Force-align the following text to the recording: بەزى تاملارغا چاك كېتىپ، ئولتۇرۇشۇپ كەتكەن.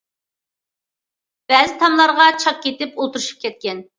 بەزى 1.51 1.77
تاملارغا 1.83 2.27
چاك 2.45 2.59
كېتىپ، 2.65 2.99
ئولتۇرۇشۇپ 3.01 3.47
كەتكەن. 3.47 3.87